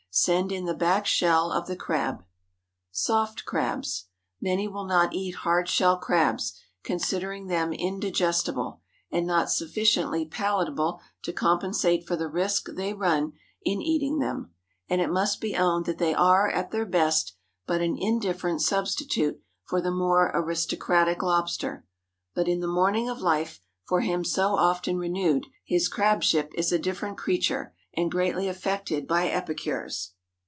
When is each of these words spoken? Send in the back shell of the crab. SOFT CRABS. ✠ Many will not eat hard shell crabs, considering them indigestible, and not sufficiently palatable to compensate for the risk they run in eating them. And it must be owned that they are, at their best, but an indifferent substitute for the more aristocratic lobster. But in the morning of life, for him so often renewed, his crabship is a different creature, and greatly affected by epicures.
Send 0.13 0.51
in 0.51 0.65
the 0.65 0.73
back 0.73 1.05
shell 1.07 1.53
of 1.53 1.67
the 1.67 1.75
crab. 1.77 2.25
SOFT 2.91 3.45
CRABS. 3.45 3.87
✠ 4.07 4.09
Many 4.41 4.67
will 4.67 4.83
not 4.85 5.13
eat 5.13 5.35
hard 5.35 5.69
shell 5.69 5.95
crabs, 5.95 6.59
considering 6.83 7.47
them 7.47 7.71
indigestible, 7.71 8.81
and 9.09 9.25
not 9.25 9.49
sufficiently 9.49 10.25
palatable 10.25 10.99
to 11.23 11.31
compensate 11.31 12.05
for 12.05 12.17
the 12.17 12.27
risk 12.27 12.67
they 12.75 12.93
run 12.93 13.31
in 13.61 13.81
eating 13.81 14.19
them. 14.19 14.51
And 14.89 14.99
it 14.99 15.09
must 15.09 15.39
be 15.39 15.55
owned 15.55 15.85
that 15.85 15.97
they 15.97 16.13
are, 16.13 16.49
at 16.49 16.71
their 16.71 16.85
best, 16.85 17.37
but 17.65 17.79
an 17.79 17.95
indifferent 17.97 18.61
substitute 18.61 19.39
for 19.63 19.79
the 19.79 19.91
more 19.91 20.29
aristocratic 20.35 21.23
lobster. 21.23 21.85
But 22.35 22.49
in 22.49 22.59
the 22.59 22.67
morning 22.67 23.07
of 23.07 23.21
life, 23.21 23.61
for 23.87 24.01
him 24.01 24.25
so 24.25 24.57
often 24.57 24.97
renewed, 24.97 25.47
his 25.63 25.87
crabship 25.87 26.51
is 26.57 26.73
a 26.73 26.77
different 26.79 27.17
creature, 27.17 27.73
and 27.93 28.09
greatly 28.09 28.47
affected 28.47 29.05
by 29.05 29.27
epicures. 29.27 30.13